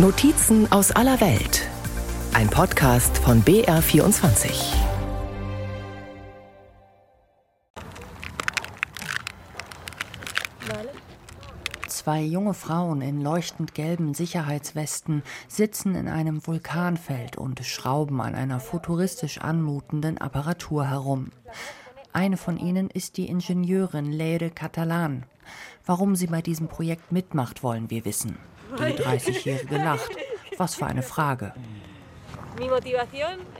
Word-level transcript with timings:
Notizen 0.00 0.70
aus 0.70 0.92
aller 0.92 1.20
Welt. 1.20 1.68
Ein 2.32 2.48
Podcast 2.48 3.18
von 3.18 3.42
BR24. 3.42 4.76
Zwei 11.88 12.22
junge 12.22 12.54
Frauen 12.54 13.00
in 13.00 13.20
leuchtend 13.22 13.74
gelben 13.74 14.14
Sicherheitswesten 14.14 15.24
sitzen 15.48 15.96
in 15.96 16.06
einem 16.06 16.46
Vulkanfeld 16.46 17.36
und 17.36 17.66
schrauben 17.66 18.20
an 18.20 18.36
einer 18.36 18.60
futuristisch 18.60 19.38
anmutenden 19.38 20.18
Apparatur 20.18 20.88
herum. 20.88 21.32
Eine 22.12 22.36
von 22.36 22.56
ihnen 22.56 22.88
ist 22.88 23.16
die 23.16 23.26
Ingenieurin 23.26 24.12
Leire 24.12 24.50
Catalan. 24.50 25.24
Warum 25.84 26.14
sie 26.14 26.28
bei 26.28 26.40
diesem 26.40 26.68
Projekt 26.68 27.10
mitmacht, 27.10 27.64
wollen 27.64 27.90
wir 27.90 28.04
wissen. 28.04 28.38
Die 28.76 29.02
30-Jährige 29.02 29.76
lacht. 29.76 30.10
Was 30.56 30.74
für 30.74 30.86
eine 30.86 31.02
Frage. 31.02 31.54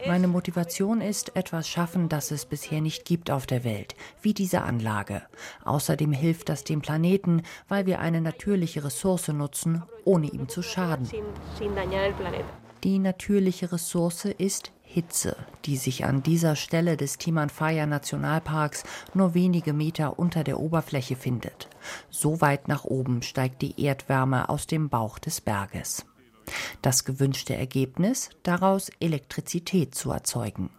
Meine 0.07 0.27
Motivation 0.27 1.01
ist, 1.01 1.37
etwas 1.37 1.69
schaffen, 1.69 2.09
das 2.09 2.31
es 2.33 2.47
bisher 2.47 2.81
nicht 2.81 3.05
gibt 3.05 3.31
auf 3.31 3.47
der 3.47 3.63
Welt, 3.63 3.95
wie 4.23 4.35
diese 4.35 4.63
Anlage. 4.63 5.23
Außerdem 5.65 6.13
hilft 6.13 6.49
das 6.49 6.65
dem 6.65 6.81
Planeten, 6.81 7.43
weil 7.69 7.87
wir 7.87 8.01
eine 8.01 8.21
natürliche 8.21 8.85
Ressource 8.85 9.29
nutzen, 9.29 9.85
ohne 10.05 10.27
ihm 10.27 10.49
zu 10.49 10.63
schaden. 10.63 11.09
Die 12.83 12.99
natürliche 12.99 13.73
Ressource 13.73 14.25
ist 14.25 14.73
Hitze, 14.91 15.37
die 15.67 15.77
sich 15.77 16.07
an 16.07 16.23
dieser 16.23 16.57
Stelle 16.57 16.97
des 16.97 17.19
Timanfaya 17.19 17.85
Nationalparks 17.85 18.85
nur 19.13 19.35
wenige 19.35 19.75
Meter 19.75 20.19
unter 20.19 20.45
der 20.45 20.59
Oberfläche 20.59 21.15
findet. 21.15 21.69
So 22.09 22.41
weit 22.41 22.69
nach 22.69 22.85
oben 22.85 23.21
steigt 23.21 23.61
die 23.61 23.81
Erdwärme 23.81 24.49
aus 24.49 24.67
dem 24.67 24.89
Bauch 24.89 25.19
des 25.19 25.43
Berges. 25.43 26.07
Das 26.81 27.05
gewünschte 27.05 27.55
Ergebnis, 27.55 28.31
daraus 28.43 28.91
Elektrizität 28.99 29.95
zu 29.95 30.11
erzeugen. 30.11 30.71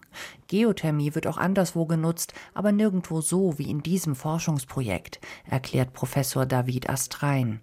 Geothermie 0.47 1.13
wird 1.13 1.27
auch 1.27 1.37
anderswo 1.37 1.85
genutzt, 1.85 2.33
aber 2.55 2.71
nirgendwo 2.71 3.21
so 3.21 3.59
wie 3.59 3.69
in 3.69 3.83
diesem 3.83 4.15
Forschungsprojekt, 4.15 5.19
erklärt 5.47 5.93
Professor 5.93 6.47
David 6.47 6.89
Astrein. 6.89 7.61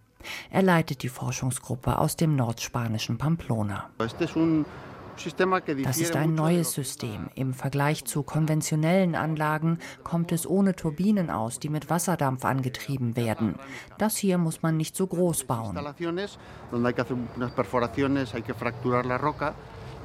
Er 0.50 0.62
leitet 0.62 1.02
die 1.02 1.08
Forschungsgruppe 1.08 1.98
aus 1.98 2.16
dem 2.16 2.36
nordspanischen 2.36 3.18
Pamplona. 3.18 3.90
Das 5.84 5.98
ist 5.98 6.16
ein 6.16 6.34
neues 6.34 6.72
System. 6.72 7.28
Im 7.34 7.54
Vergleich 7.54 8.04
zu 8.04 8.22
konventionellen 8.22 9.14
Anlagen 9.14 9.78
kommt 10.04 10.32
es 10.32 10.46
ohne 10.46 10.76
Turbinen 10.76 11.30
aus, 11.30 11.58
die 11.58 11.68
mit 11.68 11.90
Wasserdampf 11.90 12.44
angetrieben 12.44 13.16
werden. 13.16 13.56
Das 13.98 14.16
hier 14.16 14.38
muss 14.38 14.62
man 14.62 14.76
nicht 14.76 14.96
so 14.96 15.06
groß 15.06 15.44
bauen 15.44 15.76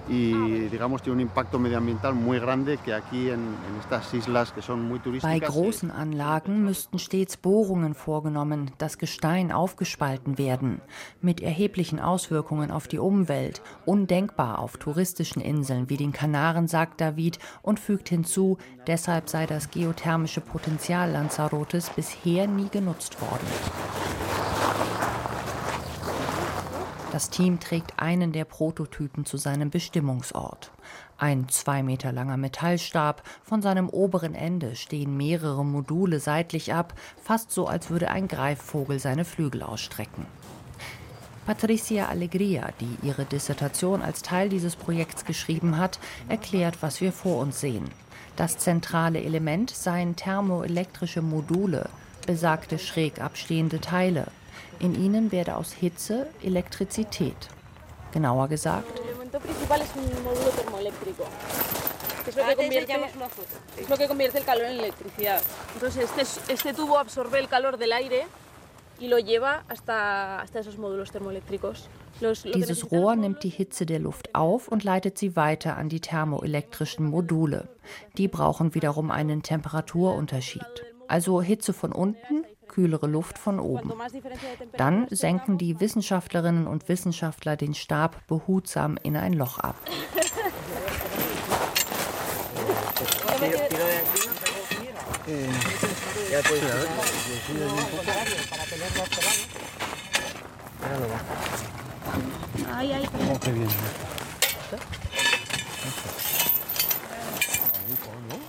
y 0.10 0.68
digamos 0.70 1.02
tiene 1.02 1.16
un 1.16 1.22
impacto 1.22 1.60
medioambiental 1.60 2.14
muy 2.14 2.40
grande 2.40 2.78
que 2.78 2.94
aquí 2.94 3.30
en, 3.30 3.40
en 3.40 3.80
estas 3.80 4.14
islas 4.14 4.52
que 4.52 4.62
son 4.62 4.82
muy 4.82 5.00
turísticas. 5.00 5.40
Bei 5.40 5.40
großen 5.40 5.92
Anlagen 5.92 6.64
müssten 6.64 7.00
stets 7.00 7.38
Bohrungen 7.38 7.94
vorgenommen, 7.94 8.72
das 8.78 8.98
Gestein 8.98 9.52
aufgespalten 9.52 10.38
werden, 10.38 10.82
mit 11.22 11.42
erheblichen 11.42 12.00
Auswirkungen 12.00 12.72
auf 12.72 12.88
die 12.88 13.00
Umwelt, 13.00 13.62
undenkbar 13.86 14.60
auf 14.60 14.78
touristischen 14.78 15.42
Inseln 15.42 15.90
wie 15.90 15.98
den 15.98 16.12
Kanaren, 16.12 16.68
sagt 16.68 17.02
David 17.02 17.40
und 17.62 17.80
fügt 17.80 18.10
hinzu, 18.10 18.58
deshalb 18.88 19.30
sei 19.30 19.46
das 19.46 19.70
geothermische 19.70 20.42
Potenzial 20.42 21.12
Lanzarotes 21.12 21.90
bisher 21.90 22.48
nie 22.48 22.70
genutzt 22.70 23.22
worden. 23.22 23.48
Das 27.12 27.30
Team 27.30 27.60
trägt 27.60 28.00
einen 28.00 28.32
der 28.32 28.46
Prototypen 28.46 29.26
zu 29.26 29.36
seinem 29.36 29.70
Bestimmungsort. 29.70 30.72
Ein 31.18 31.50
zwei 31.50 31.84
Meter 31.84 32.14
langer 32.14 32.38
Metallstab, 32.38 33.24
von 33.44 33.62
seinem 33.62 33.90
oberen 33.90 34.34
Ende 34.34 34.78
stehen 34.78 35.18
mehrere 35.18 35.66
Module 35.66 36.22
seitlich 36.22 36.74
ab, 36.74 36.94
fast 37.22 37.52
so, 37.52 37.68
als 37.68 37.90
würde 37.90 38.10
ein 38.12 38.30
Greifvogel 38.30 38.98
seine 38.98 39.26
Flügel 39.26 39.62
ausstrecken. 39.62 40.26
Patricia 41.46 42.08
Allegria, 42.08 42.70
die 42.80 43.06
ihre 43.06 43.26
Dissertation 43.26 44.02
als 44.02 44.22
Teil 44.22 44.48
dieses 44.48 44.78
Projekts 44.78 45.26
geschrieben 45.26 45.78
hat, 45.78 46.00
erklärt, 46.30 46.78
was 46.82 47.02
wir 47.02 47.12
vor 47.12 47.40
uns 47.40 47.60
sehen. 47.60 47.90
Das 48.38 48.58
zentrale 48.58 49.22
Element 49.22 49.70
seien 49.70 50.16
thermoelektrische 50.16 51.22
Module, 51.22 51.90
besagte 52.26 52.80
schräg 52.80 53.20
abstehende 53.20 53.82
Teile, 53.82 54.28
in 54.80 54.96
ihnen 54.96 55.32
werde 55.32 55.56
aus 55.56 55.72
Hitze 55.74 56.28
Elektrizität. 56.42 57.50
Genauer 58.12 58.48
gesagt, 58.48 59.02
dieses 72.54 72.92
Rohr 72.92 73.16
nimmt 73.16 73.44
die 73.44 73.50
Hitze 73.50 73.86
der 73.88 74.00
Luft 74.00 74.36
auf 74.36 74.68
und 74.68 74.84
leitet 74.84 75.18
sie 75.18 75.36
weiter 75.36 75.78
an 75.78 75.90
die 75.90 76.02
thermoelektrischen 76.02 77.08
Module. 77.08 77.68
Die 78.18 78.28
brauchen 78.28 78.76
wiederum 78.76 79.10
einen 79.10 79.42
Temperaturunterschied. 79.42 80.86
Also 81.08 81.42
Hitze 81.42 81.74
von 81.74 81.92
unten, 81.92 82.46
kühlere 82.72 83.06
Luft 83.06 83.38
von 83.38 83.60
oben. 83.60 83.92
Dann 84.78 85.08
senken 85.10 85.58
die 85.58 85.80
Wissenschaftlerinnen 85.80 86.68
und 86.68 86.88
Wissenschaftler 86.90 87.58
den 87.58 87.76
Stab 87.76 88.26
behutsam 88.28 88.98
in 89.04 89.18
ein 89.18 89.34
Loch 89.34 89.60
ab. 89.60 89.76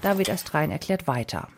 David 0.00 0.30
Astrein 0.30 0.70
erklärt 0.70 1.06
weiter. 1.06 1.48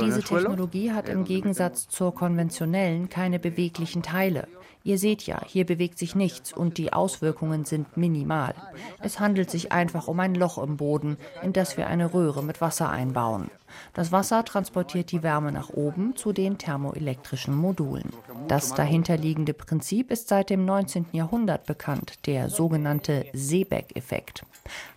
Diese 0.00 0.22
Technologie 0.22 0.92
hat 0.92 1.08
im 1.08 1.24
Gegensatz 1.24 1.88
zur 1.88 2.14
konventionellen 2.14 3.08
keine 3.08 3.38
beweglichen 3.38 4.02
Teile. 4.02 4.48
Ihr 4.86 4.98
seht 4.98 5.24
ja, 5.24 5.40
hier 5.44 5.66
bewegt 5.66 5.98
sich 5.98 6.14
nichts 6.14 6.52
und 6.52 6.78
die 6.78 6.92
Auswirkungen 6.92 7.64
sind 7.64 7.96
minimal. 7.96 8.54
Es 9.00 9.18
handelt 9.18 9.50
sich 9.50 9.72
einfach 9.72 10.06
um 10.06 10.20
ein 10.20 10.36
Loch 10.36 10.58
im 10.58 10.76
Boden, 10.76 11.16
in 11.42 11.52
das 11.52 11.76
wir 11.76 11.88
eine 11.88 12.14
Röhre 12.14 12.40
mit 12.44 12.60
Wasser 12.60 12.88
einbauen. 12.88 13.50
Das 13.94 14.12
Wasser 14.12 14.44
transportiert 14.44 15.10
die 15.10 15.24
Wärme 15.24 15.50
nach 15.50 15.70
oben 15.70 16.14
zu 16.14 16.32
den 16.32 16.56
thermoelektrischen 16.56 17.52
Modulen. 17.52 18.12
Das 18.46 18.74
dahinterliegende 18.74 19.54
Prinzip 19.54 20.12
ist 20.12 20.28
seit 20.28 20.50
dem 20.50 20.64
19. 20.64 21.06
Jahrhundert 21.10 21.66
bekannt, 21.66 22.24
der 22.26 22.48
sogenannte 22.48 23.26
Seebeck-Effekt. 23.32 24.46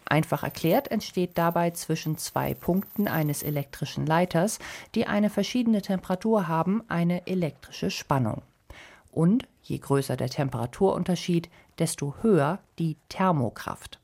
Einfach 0.06 0.44
erklärt 0.44 0.92
entsteht 0.92 1.32
dabei 1.34 1.72
zwischen 1.72 2.16
zwei 2.20 2.54
Punkten 2.54 3.08
eines 3.08 3.42
elektrischen 3.42 4.06
Leiters, 4.06 4.60
die 4.94 5.08
eine 5.08 5.32
verschiedene 5.32 5.82
Temperatur 5.82 6.48
haben, 6.48 6.84
eine 6.90 7.26
elektrische 7.26 7.90
Spannung. 7.90 8.44
Und 9.12 9.48
je 9.70 9.78
größer 9.78 10.18
der 10.18 10.30
Temperaturunterschied, 10.30 11.50
desto 11.78 12.16
höher 12.22 12.60
die 12.78 12.98
Thermokraft. 13.10 14.00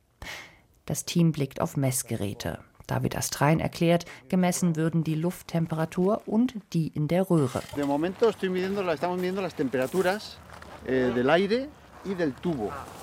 Das 0.86 1.06
Team 1.06 1.32
blickt 1.32 1.62
auf 1.62 1.78
Messgeräte. 1.78 2.60
David 2.88 3.18
Astrein 3.18 3.60
erklärt, 3.60 4.06
gemessen 4.30 4.76
würden 4.76 5.04
die 5.04 5.16
Lufttemperatur 5.16 6.22
und 6.28 6.54
die 6.74 6.88
in 6.90 7.08
der 7.08 7.30
Röhre. 7.30 7.64
De 7.76 7.84
momento 7.84 8.30
estoy 8.30 8.50
midiendo, 8.50 8.88
estamos 8.92 9.18
midiendo 9.18 9.42
las 9.42 9.56
temperaturas 9.56 10.38
eh, 10.86 11.12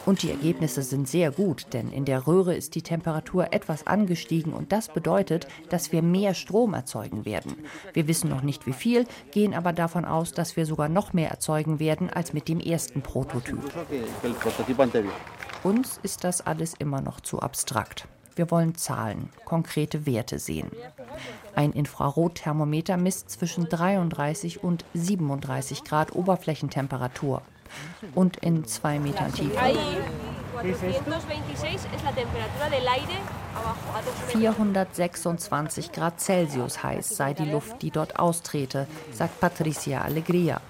und 0.04 0.22
die 0.22 0.30
Ergebnisse 0.30 0.82
sind 0.82 1.08
sehr 1.08 1.30
gut, 1.30 1.66
denn 1.72 1.92
in 1.92 2.04
der 2.04 2.26
Röhre 2.26 2.54
ist 2.54 2.74
die 2.74 2.82
Temperatur 2.82 3.52
etwas 3.52 3.86
angestiegen 3.86 4.52
und 4.52 4.72
das 4.72 4.88
bedeutet, 4.88 5.46
dass 5.70 5.92
wir 5.92 6.02
mehr 6.02 6.34
Strom 6.34 6.74
erzeugen 6.74 7.24
werden. 7.24 7.56
Wir 7.92 8.08
wissen 8.08 8.30
noch 8.30 8.42
nicht 8.42 8.66
wie 8.66 8.72
viel, 8.72 9.06
gehen 9.30 9.54
aber 9.54 9.72
davon 9.72 10.04
aus, 10.04 10.32
dass 10.32 10.56
wir 10.56 10.66
sogar 10.66 10.88
noch 10.88 11.12
mehr 11.12 11.30
erzeugen 11.30 11.78
werden 11.80 12.10
als 12.10 12.32
mit 12.32 12.48
dem 12.48 12.60
ersten 12.60 13.02
Prototyp. 13.02 13.58
Uns 15.62 16.00
ist 16.02 16.24
das 16.24 16.44
alles 16.44 16.74
immer 16.78 17.00
noch 17.00 17.20
zu 17.20 17.40
abstrakt. 17.40 18.08
Wir 18.34 18.50
wollen 18.50 18.74
Zahlen, 18.76 19.28
konkrete 19.44 20.06
Werte 20.06 20.38
sehen. 20.38 20.70
Ein 21.54 21.72
Infrarotthermometer 21.72 22.96
misst 22.96 23.30
zwischen 23.30 23.68
33 23.68 24.64
und 24.64 24.84
37 24.94 25.84
Grad 25.84 26.14
Oberflächentemperatur 26.14 27.42
und 28.14 28.36
in 28.38 28.64
zwei 28.64 28.98
Metern 28.98 29.32
Tiefe. 29.32 29.58
426 34.28 35.92
Grad 35.92 36.20
Celsius 36.20 36.82
heiß 36.82 37.16
sei 37.16 37.34
die 37.34 37.50
Luft, 37.50 37.82
die 37.82 37.90
dort 37.90 38.18
austrete, 38.18 38.86
sagt 39.12 39.40
Patricia 39.40 40.02
Alegria. 40.02 40.60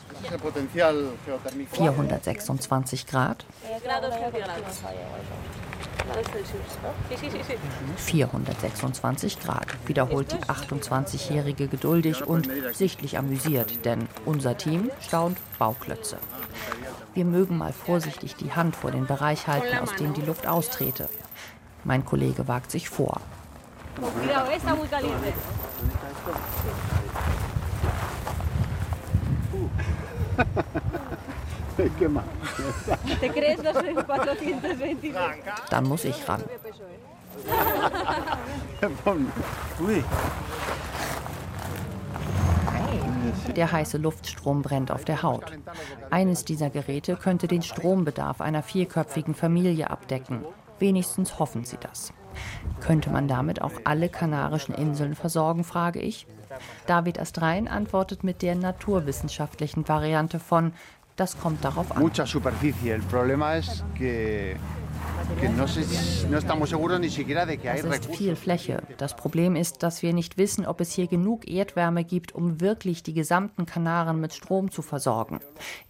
426 1.72 3.06
Grad? 3.06 3.44
426 7.96 9.40
Grad, 9.40 9.66
wiederholt 9.86 10.32
die 10.32 10.44
28-Jährige 10.44 11.68
geduldig 11.68 12.26
und 12.26 12.48
sichtlich 12.72 13.18
amüsiert, 13.18 13.84
denn 13.84 14.08
unser 14.24 14.56
Team 14.56 14.90
staunt 15.00 15.38
Bauklötze. 15.58 16.18
Wir 17.14 17.24
mögen 17.26 17.58
mal 17.58 17.72
vorsichtig 17.72 18.36
die 18.36 18.52
Hand 18.52 18.74
vor 18.74 18.90
den 18.90 19.06
Bereich 19.06 19.46
halten, 19.46 19.78
aus 19.78 19.94
dem 19.96 20.14
die 20.14 20.22
Luft 20.22 20.46
austrete. 20.46 21.10
Mein 21.84 22.04
Kollege 22.04 22.48
wagt 22.48 22.70
sich 22.70 22.88
vor. 22.88 23.20
Dann 35.70 35.84
muss 35.84 36.04
ich 36.04 36.28
ran. 36.28 36.42
Der 43.56 43.72
heiße 43.72 43.98
Luftstrom 43.98 44.62
brennt 44.62 44.90
auf 44.90 45.04
der 45.04 45.22
Haut. 45.22 45.52
Eines 46.10 46.44
dieser 46.44 46.70
Geräte 46.70 47.16
könnte 47.16 47.48
den 47.48 47.62
Strombedarf 47.62 48.40
einer 48.40 48.62
vierköpfigen 48.62 49.34
Familie 49.34 49.90
abdecken. 49.90 50.44
Wenigstens 50.78 51.38
hoffen 51.38 51.64
sie 51.64 51.78
das. 51.80 52.12
Könnte 52.80 53.10
man 53.10 53.28
damit 53.28 53.62
auch 53.62 53.72
alle 53.84 54.08
kanarischen 54.08 54.74
Inseln 54.74 55.14
versorgen, 55.14 55.64
frage 55.64 56.00
ich. 56.00 56.26
David 56.86 57.18
Astrein 57.18 57.68
antwortet 57.68 58.24
mit 58.24 58.42
der 58.42 58.54
naturwissenschaftlichen 58.54 59.88
Variante 59.88 60.38
von 60.38 60.72
das 61.16 61.38
kommt 61.38 61.62
darauf 61.62 61.94
an. 61.94 62.02
Mucha 62.02 62.26
superficie. 62.26 62.90
El 62.90 63.02
problema 63.02 63.56
es 63.56 63.84
que 63.94 64.56
das 65.40 65.76
ist 67.98 68.06
viel 68.14 68.36
Fläche. 68.36 68.82
Das 68.98 69.16
Problem 69.16 69.56
ist, 69.56 69.82
dass 69.82 70.02
wir 70.02 70.12
nicht 70.12 70.38
wissen, 70.38 70.66
ob 70.66 70.80
es 70.80 70.92
hier 70.92 71.06
genug 71.06 71.48
Erdwärme 71.48 72.04
gibt, 72.04 72.34
um 72.34 72.60
wirklich 72.60 73.02
die 73.02 73.12
gesamten 73.12 73.66
Kanaren 73.66 74.20
mit 74.20 74.32
Strom 74.34 74.70
zu 74.70 74.82
versorgen. 74.82 75.40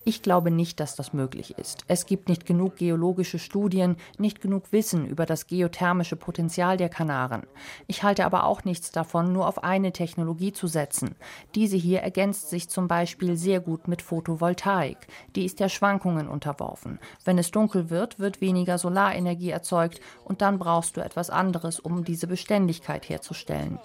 Ich 0.05 0.23
glaube 0.23 0.51
nicht, 0.51 0.81
dass 0.81 0.97
das 0.97 1.13
möglich 1.13 1.59
ist. 1.59 1.85
Es 1.87 2.07
gibt 2.07 2.29
nicht 2.29 2.47
genug 2.47 2.77
geologische 2.77 3.39
Studien, 3.39 3.97
nicht 4.19 4.41
genug 4.41 4.73
Wissen 4.73 5.07
über 5.07 5.27
das 5.27 5.47
geothermische 5.47 6.17
Potenzial 6.17 6.77
der 6.77 6.89
Kanaren. 6.89 7.43
Ich 7.87 8.03
halte 8.03 8.25
aber 8.25 8.45
auch 8.45 8.65
nichts 8.65 8.91
davon, 8.91 9.33
nur 9.33 9.47
auf 9.47 9.63
eine 9.63 9.93
Technologie 9.93 10.53
zu 10.53 10.67
setzen. 10.67 11.15
Diese 11.55 11.77
hier 11.77 12.01
ergänzt 12.01 12.51
sich 12.51 12.69
zum 12.69 12.89
Beispiel 12.89 13.37
sehr 13.37 13.61
gut 13.61 13.89
mit 13.89 14.03
Photovoltaik. 14.03 14.99
Die 15.37 15.45
ist 15.45 15.61
ja 15.61 15.69
Schwankungen 15.69 16.29
unterworfen. 16.29 16.99
Wenn 17.25 17.39
es 17.39 17.51
dunkel 17.51 17.91
wird, 17.91 18.19
wird 18.19 18.41
weniger 18.41 18.79
Solarenergie 18.79 19.32
Energie 19.33 19.51
erzeugt 19.51 20.01
und 20.25 20.43
dann 20.43 20.59
brauchst 20.59 20.97
du 20.97 21.01
etwas 21.01 21.31
anderes, 21.31 21.81
um 21.81 22.05
diese 22.05 22.27
Beständigkeit 22.27 23.09
herzustellen. 23.09 23.79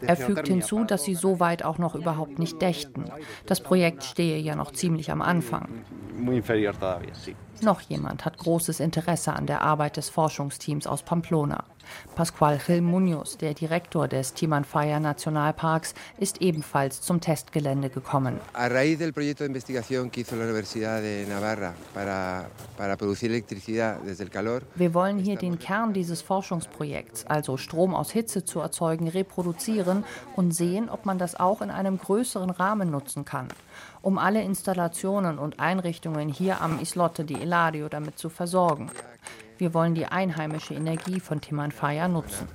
Er 0.00 0.16
fügt 0.16 0.48
hinzu, 0.48 0.84
dass 0.84 1.04
sie 1.04 1.14
so 1.14 1.40
weit 1.40 1.62
auch 1.62 1.78
noch 1.78 1.94
überhaupt 1.94 2.38
nicht 2.38 2.62
dächten. 2.62 3.04
Das 3.44 3.60
Projekt 3.60 4.04
stehe 4.04 4.38
ja 4.38 4.56
noch 4.56 4.72
ziemlich 4.72 5.10
am 5.10 5.20
Anfang. 5.20 5.68
Noch 7.60 7.80
jemand 7.82 8.24
hat 8.24 8.38
großes 8.38 8.80
Interesse 8.80 9.34
an 9.34 9.46
der 9.46 9.60
Arbeit 9.60 9.96
des 9.98 10.08
Forschungsteams 10.08 10.86
aus 10.86 11.02
Pamplona. 11.02 11.64
Pascual 12.14 12.58
Gil 12.58 12.82
Munoz, 12.82 13.36
der 13.38 13.54
Direktor 13.54 14.08
des 14.08 14.34
Timanfaya 14.34 15.00
Nationalparks, 15.00 15.94
ist 16.18 16.40
ebenfalls 16.40 17.00
zum 17.00 17.20
Testgelände 17.20 17.90
gekommen. 17.90 18.40
A 18.52 18.68
raíz 18.68 18.98
del 18.98 19.12
proyecto 19.12 19.44
de 19.44 19.48
investigación 19.48 20.10
que 20.10 20.20
hizo 20.20 20.36
la 20.36 20.44
Universidad 20.44 21.00
de 21.00 21.26
Navarra 21.28 21.74
para, 21.94 22.48
para 22.76 22.96
producir 22.96 23.30
electricidad 23.30 23.98
desde 24.04 24.24
el 24.24 24.30
calor. 24.30 24.62
Wir 24.74 24.92
wollen 24.94 25.18
hier 25.18 25.36
den 25.36 25.58
Kern 25.58 25.92
dieses 25.92 26.22
Forschungsprojekts, 26.22 27.26
also 27.26 27.56
Strom 27.56 27.94
aus 27.94 28.10
Hitze 28.10 28.44
zu 28.44 28.60
erzeugen, 28.60 29.08
reproduzieren 29.08 30.04
und 30.36 30.52
sehen, 30.52 30.88
ob 30.88 31.06
man 31.06 31.18
das 31.18 31.34
auch 31.38 31.62
in 31.62 31.70
einem 31.70 31.98
größeren 31.98 32.50
Rahmen 32.50 32.90
nutzen 32.90 33.24
kann 33.24 33.48
um 34.02 34.18
alle 34.18 34.42
Installationen 34.42 35.38
und 35.38 35.60
Einrichtungen 35.60 36.28
hier 36.28 36.60
am 36.60 36.80
Islote 36.80 37.24
di 37.24 37.40
Eladio 37.40 37.88
damit 37.88 38.18
zu 38.18 38.28
versorgen. 38.28 38.90
Wir 39.62 39.74
wollen 39.74 39.94
die 39.94 40.06
einheimische 40.06 40.74
Energie 40.74 41.20
von 41.20 41.40
Timanfaya 41.40 42.08
nutzen. 42.08 42.48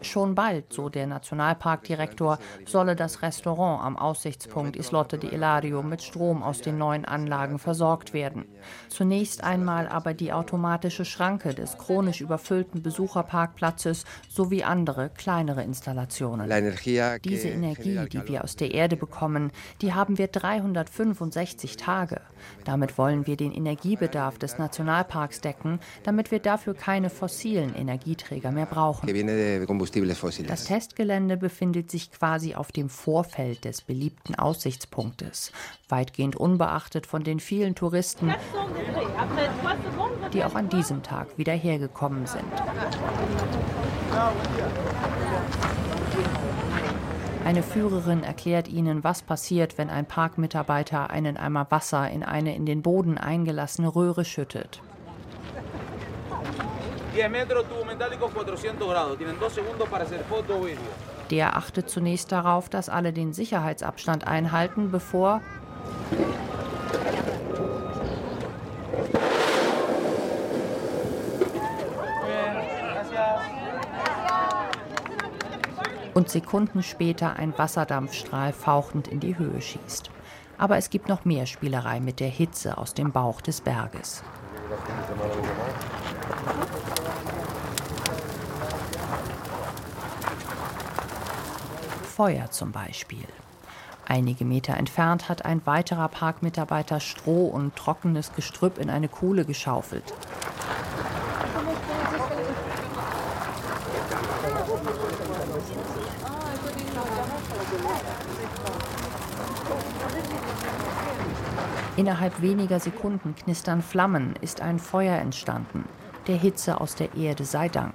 De. 0.00 0.04
Schon 0.06 0.34
bald, 0.34 0.72
so 0.72 0.88
der 0.88 1.06
Nationalparkdirektor, 1.06 2.38
solle 2.66 2.96
das 2.96 3.22
Restaurant 3.22 3.84
am 3.84 3.96
Aussichtspunkt 3.96 4.76
Islotte 4.76 5.18
di 5.18 5.28
Ilario 5.28 5.82
mit 5.82 6.02
Strom 6.02 6.42
aus 6.42 6.60
den 6.60 6.78
neuen 6.78 7.04
Anlagen 7.04 7.58
versorgt 7.58 8.12
werden. 8.12 8.44
Zunächst 8.88 9.42
einmal 9.44 9.88
aber 9.88 10.14
die 10.14 10.32
automatische 10.32 11.04
Schranke 11.04 11.54
des 11.54 11.78
chronisch 11.78 12.20
überfüllten 12.20 12.82
Besucherparkplatzes 12.82 14.04
sowie 14.28 14.62
andere 14.62 15.10
kleinere 15.10 15.62
Installationen. 15.62 16.48
Diese 17.24 17.48
Energie, 17.48 17.98
die 18.08 18.28
wir 18.28 18.44
aus 18.44 18.56
der 18.56 18.72
Erde 18.72 18.96
bekommen, 18.96 19.50
die 19.82 19.94
haben 19.94 20.18
wir 20.18 20.28
365 20.28 21.76
Tage. 21.76 22.20
Damit 22.64 22.98
wollen 22.98 23.26
wir 23.26 23.36
den 23.36 23.52
Energiebedarf 23.52 24.38
des 24.38 24.58
Nationalparks 24.58 25.40
decken, 25.40 25.80
damit 26.04 26.30
wir 26.30 26.38
dafür 26.38 26.74
keine 26.74 27.10
fossilen 27.10 27.74
Energieträger 27.74 28.52
mehr 28.52 28.66
brauchen. 28.66 29.08
Das 30.46 30.64
Testgelände 30.64 31.36
befindet 31.36 31.90
sich 31.90 32.10
quasi 32.10 32.54
auf 32.54 32.72
dem 32.72 32.88
Vorfeld 32.88 33.64
des 33.64 33.82
beliebten 33.82 34.34
Aussichtspunktes, 34.34 35.52
weitgehend 35.88 36.36
unbeachtet 36.36 37.06
von 37.06 37.24
den 37.24 37.40
vielen 37.40 37.74
Touristen, 37.74 38.34
die 40.32 40.44
auch 40.44 40.54
an 40.54 40.68
diesem 40.68 41.02
Tag 41.02 41.38
wieder 41.38 41.54
hergekommen 41.54 42.26
sind. 42.26 42.44
Eine 47.44 47.62
Führerin 47.62 48.24
erklärt 48.24 48.68
ihnen, 48.68 49.04
was 49.04 49.22
passiert, 49.22 49.78
wenn 49.78 49.88
ein 49.88 50.04
Parkmitarbeiter 50.04 51.08
einen 51.08 51.38
Eimer 51.38 51.66
Wasser 51.70 52.10
in 52.10 52.22
eine 52.22 52.54
in 52.54 52.66
den 52.66 52.82
Boden 52.82 53.16
eingelassene 53.16 53.88
Röhre 53.88 54.26
schüttet. 54.26 54.82
10 57.12 57.30
metros, 57.30 57.66
tubo 57.68 57.84
metálico 57.84 58.28
400 58.28 58.88
grados. 58.88 59.18
Tienen 59.18 59.38
dos 59.38 59.52
segundos 59.52 59.88
para 59.88 60.04
hacer 60.04 60.24
foto 60.24 60.56
o 60.58 60.64
video. 60.64 60.80
Der 61.30 61.56
achtet 61.56 61.90
zunächst 61.90 62.32
darauf, 62.32 62.68
dass 62.68 62.88
alle 62.88 63.12
den 63.12 63.32
Sicherheitsabstand 63.32 64.26
einhalten, 64.26 64.90
bevor 64.90 65.42
und 76.18 76.28
Sekunden 76.28 76.82
später 76.82 77.36
ein 77.36 77.56
Wasserdampfstrahl 77.56 78.52
fauchend 78.52 79.06
in 79.06 79.20
die 79.20 79.38
Höhe 79.38 79.60
schießt. 79.60 80.10
Aber 80.58 80.76
es 80.76 80.90
gibt 80.90 81.08
noch 81.08 81.24
mehr 81.24 81.46
Spielerei 81.46 82.00
mit 82.00 82.18
der 82.18 82.28
Hitze 82.28 82.76
aus 82.76 82.92
dem 82.92 83.12
Bauch 83.12 83.40
des 83.40 83.60
Berges. 83.60 84.24
Feuer 92.18 92.50
zum 92.50 92.72
Beispiel. 92.72 93.26
Einige 94.04 94.44
Meter 94.44 94.74
entfernt 94.74 95.28
hat 95.28 95.44
ein 95.44 95.64
weiterer 95.66 96.08
Parkmitarbeiter 96.08 96.98
Stroh 96.98 97.46
und 97.46 97.76
trockenes 97.76 98.32
Gestrüpp 98.32 98.78
in 98.78 98.90
eine 98.90 99.08
Kuhle 99.08 99.44
geschaufelt. 99.44 100.02
Innerhalb 111.96 112.42
weniger 112.42 112.80
Sekunden 112.80 113.36
knistern 113.36 113.82
Flammen, 113.82 114.34
ist 114.40 114.60
ein 114.60 114.78
Feuer 114.78 115.18
entstanden. 115.18 115.84
Der 116.28 116.36
Hitze 116.36 116.78
aus 116.78 116.94
der 116.94 117.14
Erde 117.14 117.46
sei 117.46 117.70
Dank. 117.70 117.94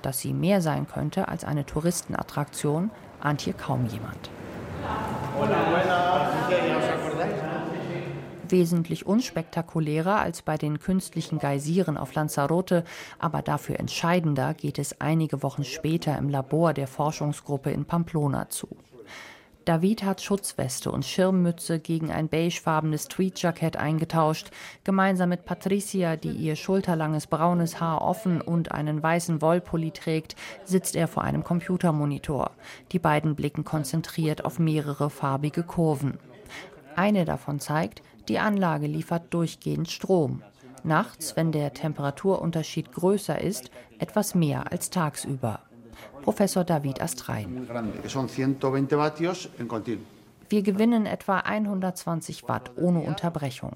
Dass 0.00 0.18
sie 0.18 0.32
mehr 0.32 0.62
sein 0.62 0.88
könnte 0.88 1.28
als 1.28 1.44
eine 1.44 1.66
Touristenattraktion, 1.66 2.90
ahnt 3.20 3.42
hier 3.42 3.52
kaum 3.52 3.84
jemand. 3.84 4.30
Wesentlich 8.48 9.04
unspektakulärer 9.04 10.20
als 10.20 10.40
bei 10.40 10.56
den 10.56 10.78
künstlichen 10.78 11.38
Geysiren 11.38 11.98
auf 11.98 12.14
Lanzarote, 12.14 12.82
aber 13.18 13.42
dafür 13.42 13.78
entscheidender 13.78 14.54
geht 14.54 14.78
es 14.78 15.02
einige 15.02 15.42
Wochen 15.42 15.64
später 15.64 16.16
im 16.16 16.30
Labor 16.30 16.72
der 16.72 16.86
Forschungsgruppe 16.86 17.70
in 17.70 17.84
Pamplona 17.84 18.48
zu. 18.48 18.68
David 19.64 20.04
hat 20.04 20.20
Schutzweste 20.20 20.90
und 20.92 21.06
Schirmmütze 21.06 21.78
gegen 21.78 22.10
ein 22.10 22.28
beigefarbenes 22.28 23.08
Tweedjackett 23.08 23.78
eingetauscht. 23.78 24.50
Gemeinsam 24.84 25.30
mit 25.30 25.46
Patricia, 25.46 26.16
die 26.16 26.32
ihr 26.32 26.54
schulterlanges 26.54 27.26
braunes 27.26 27.80
Haar 27.80 28.02
offen 28.02 28.42
und 28.42 28.72
einen 28.72 29.02
weißen 29.02 29.40
Wollpulli 29.40 29.92
trägt, 29.92 30.36
sitzt 30.64 30.96
er 30.96 31.08
vor 31.08 31.24
einem 31.24 31.44
Computermonitor. 31.44 32.50
Die 32.92 32.98
beiden 32.98 33.34
blicken 33.34 33.64
konzentriert 33.64 34.44
auf 34.44 34.58
mehrere 34.58 35.08
farbige 35.08 35.62
Kurven. 35.62 36.18
Eine 36.94 37.24
davon 37.24 37.58
zeigt, 37.58 38.02
die 38.28 38.38
Anlage 38.38 38.86
liefert 38.86 39.32
durchgehend 39.32 39.90
Strom. 39.90 40.42
Nachts, 40.82 41.36
wenn 41.36 41.52
der 41.52 41.72
Temperaturunterschied 41.72 42.92
größer 42.92 43.40
ist, 43.40 43.70
etwas 43.98 44.34
mehr 44.34 44.70
als 44.70 44.90
tagsüber. 44.90 45.60
Professor 46.22 46.64
David 46.64 47.00
Astrein. 47.00 47.68
Wir 50.48 50.62
gewinnen 50.62 51.06
etwa 51.06 51.38
120 51.38 52.48
Watt 52.48 52.72
ohne 52.76 53.00
Unterbrechung. 53.00 53.72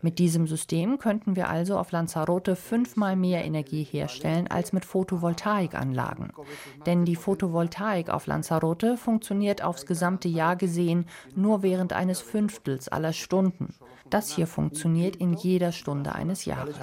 Mit 0.00 0.18
diesem 0.18 0.46
System 0.46 0.98
könnten 0.98 1.36
wir 1.36 1.48
also 1.48 1.76
auf 1.76 1.90
Lanzarote 1.90 2.56
fünfmal 2.56 3.16
mehr 3.16 3.44
Energie 3.44 3.82
herstellen 3.82 4.48
als 4.48 4.72
mit 4.72 4.84
Photovoltaikanlagen. 4.84 6.32
Denn 6.86 7.04
die 7.04 7.16
Photovoltaik 7.16 8.10
auf 8.10 8.26
Lanzarote 8.26 8.96
funktioniert 8.96 9.62
aufs 9.62 9.86
gesamte 9.86 10.28
Jahr 10.28 10.56
gesehen 10.56 11.06
nur 11.34 11.62
während 11.62 11.92
eines 11.92 12.20
Fünftels 12.20 12.88
aller 12.88 13.12
Stunden. 13.12 13.74
Das 14.08 14.30
hier 14.30 14.46
funktioniert 14.46 15.16
in 15.16 15.34
jeder 15.34 15.72
Stunde 15.72 16.14
eines 16.14 16.44
Jahres 16.44 16.76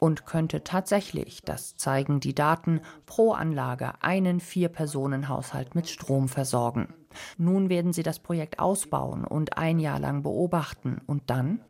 und 0.00 0.26
könnte 0.26 0.64
tatsächlich, 0.64 1.42
das 1.44 1.76
zeigen 1.76 2.20
die 2.20 2.34
Daten, 2.34 2.80
pro 3.06 3.32
Anlage 3.32 3.92
einen 4.00 4.40
Vier-Personen-Haushalt 4.40 5.74
mit 5.74 5.88
Strom 5.88 6.28
versorgen. 6.28 6.94
Nun 7.36 7.68
werden 7.68 7.92
sie 7.92 8.02
das 8.02 8.18
Projekt 8.18 8.58
ausbauen 8.58 9.24
und 9.24 9.58
ein 9.58 9.78
Jahr 9.78 9.98
lang 9.98 10.22
beobachten 10.22 11.00
und 11.06 11.22
dann 11.26 11.60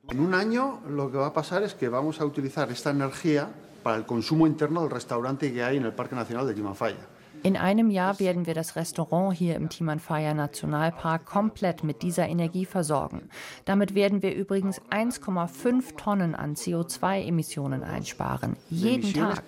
para 3.82 3.96
el 3.96 4.04
consumo 4.04 4.46
interno 4.46 4.82
del 4.82 4.90
restaurante 4.90 5.52
que 5.52 5.62
hay 5.62 5.76
en 5.76 5.84
el 5.84 5.92
Parque 5.92 6.14
Nacional 6.14 6.46
de 6.46 6.54
Quimafaya. 6.54 6.96
In 7.44 7.56
einem 7.56 7.90
Jahr 7.90 8.20
werden 8.20 8.46
wir 8.46 8.54
das 8.54 8.76
Restaurant 8.76 9.36
hier 9.36 9.56
im 9.56 9.68
Timanfaya 9.68 10.32
Nationalpark 10.32 11.26
komplett 11.26 11.82
mit 11.82 12.02
dieser 12.02 12.28
Energie 12.28 12.64
versorgen. 12.64 13.28
Damit 13.64 13.96
werden 13.96 14.22
wir 14.22 14.32
übrigens 14.32 14.80
1,5 14.90 15.96
Tonnen 15.96 16.36
an 16.36 16.54
CO2-Emissionen 16.54 17.82
einsparen. 17.82 18.56
Jeden 18.70 19.12
Tag. 19.12 19.44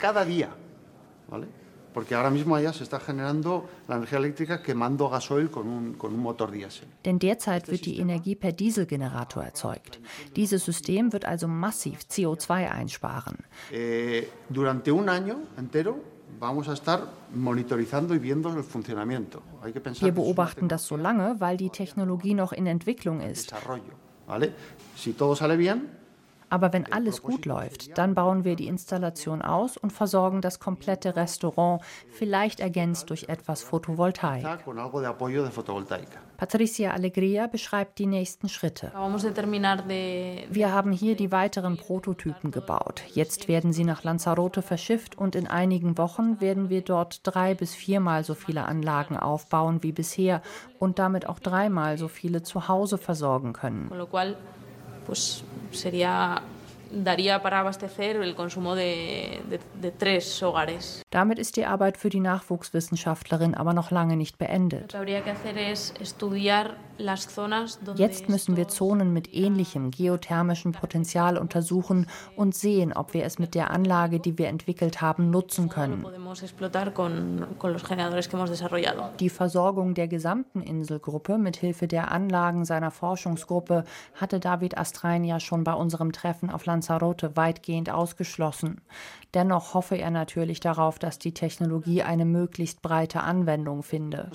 Denn 7.04 7.18
derzeit 7.20 7.68
wird 7.68 7.86
die 7.86 7.98
Energie 8.00 8.34
per 8.34 8.50
Dieselgenerator 8.50 9.44
erzeugt. 9.44 10.00
Dieses 10.34 10.64
System 10.64 11.12
wird 11.12 11.24
also 11.24 11.46
massiv 11.46 12.00
CO2 12.10 12.68
einsparen. 12.68 13.38
Eh, 13.70 14.24
durante 14.48 14.92
un 14.92 15.08
año 15.08 15.36
entero 15.56 16.00
Wir 20.00 20.12
beobachten 20.12 20.68
das 20.68 20.86
so 20.86 20.96
lange, 20.96 21.36
weil 21.40 21.56
die 21.56 21.70
Technologie 21.70 22.34
noch 22.34 22.52
in 22.52 22.66
Entwicklung 22.66 23.20
ist. 23.20 23.54
Aber 26.54 26.72
wenn 26.72 26.86
alles 26.92 27.20
gut 27.20 27.46
läuft, 27.46 27.98
dann 27.98 28.14
bauen 28.14 28.44
wir 28.44 28.54
die 28.54 28.68
Installation 28.68 29.42
aus 29.42 29.76
und 29.76 29.92
versorgen 29.92 30.40
das 30.40 30.60
komplette 30.60 31.16
Restaurant, 31.16 31.82
vielleicht 32.12 32.60
ergänzt 32.60 33.10
durch 33.10 33.24
etwas 33.28 33.64
Photovoltaik. 33.64 34.46
Patricia 36.36 36.92
Alegria 36.92 37.48
beschreibt 37.48 37.98
die 37.98 38.06
nächsten 38.06 38.48
Schritte. 38.48 38.92
Wir 38.94 40.72
haben 40.72 40.92
hier 40.92 41.16
die 41.16 41.32
weiteren 41.32 41.76
Prototypen 41.76 42.52
gebaut. 42.52 43.02
Jetzt 43.12 43.48
werden 43.48 43.72
sie 43.72 43.82
nach 43.82 44.04
Lanzarote 44.04 44.62
verschifft 44.62 45.18
und 45.18 45.34
in 45.34 45.48
einigen 45.48 45.98
Wochen 45.98 46.40
werden 46.40 46.70
wir 46.70 46.82
dort 46.82 47.20
drei 47.24 47.54
bis 47.54 47.74
viermal 47.74 48.22
so 48.22 48.34
viele 48.34 48.64
Anlagen 48.66 49.16
aufbauen 49.16 49.82
wie 49.82 49.92
bisher 49.92 50.40
und 50.78 51.00
damit 51.00 51.28
auch 51.28 51.40
dreimal 51.40 51.98
so 51.98 52.06
viele 52.06 52.44
zu 52.44 52.68
Hause 52.68 52.96
versorgen 52.96 53.54
können 53.54 53.90
pues 55.06 55.44
sería 55.72 56.42
daría 57.02 57.42
para 57.42 57.60
abastecer 57.60 58.16
el 58.16 58.34
consumo 58.34 58.74
de, 58.74 59.42
de, 59.50 59.60
de 59.80 59.90
tres 59.90 60.42
hogares. 60.42 61.02
Damit 61.10 61.38
ist 61.38 61.56
die 61.56 61.64
Arbeit 61.64 61.96
für 61.96 62.10
die 62.10 62.20
Nachwuchswissenschaftlerin 62.20 63.54
aber 63.54 63.72
noch 63.72 63.90
lange 63.90 64.16
nicht 64.16 64.38
beendet. 64.38 64.96
Jetzt 67.96 68.28
müssen 68.28 68.56
wir 68.56 68.68
Zonen 68.68 69.12
mit 69.12 69.34
ähnlichem 69.34 69.90
geothermischen 69.90 70.72
Potenzial 70.72 71.38
untersuchen 71.38 72.06
und 72.36 72.54
sehen, 72.54 72.92
ob 72.92 73.14
wir 73.14 73.24
es 73.24 73.38
mit 73.38 73.54
der 73.54 73.70
Anlage, 73.70 74.20
die 74.20 74.38
wir 74.38 74.48
entwickelt 74.48 75.00
haben, 75.00 75.30
nutzen 75.30 75.68
können. 75.68 76.04
Die 79.20 79.30
Versorgung 79.30 79.94
der 79.94 80.08
gesamten 80.08 80.60
Inselgruppe 80.60 81.38
mit 81.38 81.56
Hilfe 81.56 81.88
der 81.88 82.12
Anlagen 82.12 82.64
seiner 82.64 82.90
Forschungsgruppe 82.90 83.84
hatte 84.14 84.40
David 84.40 84.78
Astrein 84.78 85.24
ja 85.24 85.40
schon 85.40 85.64
bei 85.64 85.74
unserem 85.74 86.12
Treffen 86.12 86.50
auf 86.50 86.66
Lanzarote 86.84 87.34
weitgehend 87.34 87.88
ausgeschlossen. 87.88 88.82
Dennoch 89.32 89.72
hoffe 89.72 89.96
er 89.96 90.10
natürlich 90.10 90.60
darauf, 90.60 90.98
dass 90.98 91.18
die 91.18 91.32
Technologie 91.32 92.02
eine 92.02 92.26
möglichst 92.26 92.82
breite 92.82 93.22
Anwendung 93.22 93.82
finde. 93.82 94.30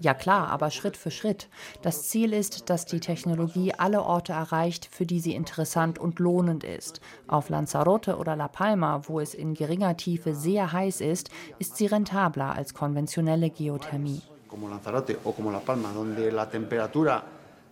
Ja 0.00 0.14
klar, 0.14 0.48
aber 0.48 0.70
Schritt 0.70 0.96
für 0.96 1.12
Schritt. 1.12 1.48
Das 1.80 2.08
Ziel 2.08 2.32
ist, 2.32 2.70
dass 2.70 2.86
die 2.86 2.98
Technologie 2.98 3.72
alle 3.72 4.02
Orte 4.02 4.32
erreicht, 4.32 4.88
für 4.90 5.06
die 5.06 5.20
sie 5.20 5.34
interessant 5.34 6.00
und 6.00 6.18
lohnend 6.18 6.64
ist. 6.64 7.00
Auf 7.28 7.50
Lanzarote 7.50 8.16
oder 8.16 8.34
La 8.34 8.48
Palma, 8.48 9.02
wo 9.06 9.20
es 9.20 9.32
in 9.32 9.54
geringer 9.54 9.96
Tiefe 9.96 10.34
sehr 10.34 10.72
heiß 10.72 11.00
ist, 11.00 11.30
ist 11.60 11.76
sie 11.76 11.86
rentabler 11.86 12.52
als 12.52 12.74
konventionelle 12.74 13.48
Geothermie. 13.48 14.22
Como 14.48 14.68
Lanzarote 14.68 15.18
o 15.24 15.30
como 15.30 15.52
La 15.52 15.60
Palma, 15.60 15.92
donde 15.94 16.30
la 16.30 16.46
temperatura 16.46 17.22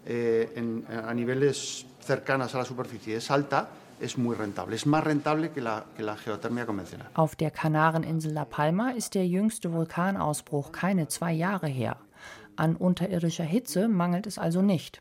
eh, 0.07 0.53
en, 0.57 0.85
a 0.89 1.13
niveles 1.15 1.87
cercanas 2.01 2.55
a 2.55 2.59
la 2.59 2.65
superficie 2.65 3.17
es 3.17 3.31
alta, 3.31 3.69
es 4.01 4.17
muy 4.17 4.35
rentable. 4.35 4.77
Es 4.77 4.87
más 4.87 5.05
rentable 5.05 5.51
que 5.51 5.61
la, 5.61 5.85
que 5.97 6.03
la 6.03 6.17
geothermia 6.17 6.67
convencional. 6.67 7.09
Auf 7.15 7.37
der 7.37 7.51
Kanareninsel 7.51 8.33
La 8.33 8.45
Palma 8.45 8.91
ist 8.91 9.15
der 9.15 9.27
jüngste 9.27 9.73
Vulkanausbruch 9.73 10.73
keine 10.73 11.09
zwei 11.09 11.33
Jahre 11.33 11.69
her. 11.69 11.97
An 12.57 12.77
unterirdischer 12.77 13.45
Hitze 13.45 13.89
mangelt 13.89 14.27
es 14.27 14.39
also 14.39 14.63
nicht. 14.63 15.01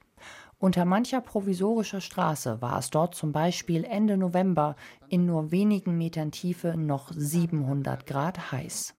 Unter 0.62 0.84
mancher 0.84 1.22
provisorischer 1.22 2.02
Straße 2.02 2.62
war 2.62 2.80
es 2.80 2.90
dort 2.90 3.16
zum 3.16 3.32
Beispiel 3.32 3.86
Ende 3.86 4.18
November 4.18 4.76
in 5.08 5.26
nur 5.26 5.52
wenigen 5.52 5.98
Metern 5.98 6.32
Tiefe 6.32 6.76
noch 6.76 7.12
700 7.16 8.06
Grad 8.06 8.52
heiß. 8.52 8.94